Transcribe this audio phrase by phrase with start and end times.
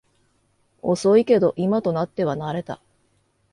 [0.81, 2.81] 遅いけど今となっては慣れた